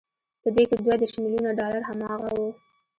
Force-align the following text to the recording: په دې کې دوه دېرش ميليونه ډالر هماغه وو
په 0.41 0.49
دې 0.55 0.63
کې 0.69 0.75
دوه 0.83 0.95
دېرش 0.99 1.13
ميليونه 1.23 1.49
ډالر 1.59 1.81
هماغه 1.89 2.29
وو 2.37 2.49